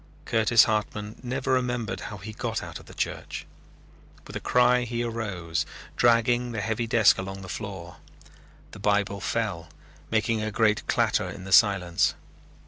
Curtis 0.25 0.63
Hartman 0.63 1.19
never 1.21 1.53
remembered 1.53 1.99
how 1.99 2.17
he 2.17 2.33
got 2.33 2.63
out 2.63 2.79
of 2.79 2.87
the 2.87 2.93
church. 2.95 3.45
With 4.25 4.35
a 4.35 4.39
cry 4.39 4.81
he 4.81 5.03
arose, 5.03 5.63
dragging 5.95 6.53
the 6.53 6.61
heavy 6.61 6.87
desk 6.87 7.19
along 7.19 7.43
the 7.43 7.47
floor. 7.47 7.97
The 8.71 8.79
Bible 8.79 9.19
fell, 9.21 9.69
making 10.09 10.41
a 10.41 10.49
great 10.49 10.87
clatter 10.87 11.29
in 11.29 11.43
the 11.43 11.51
silence. 11.51 12.15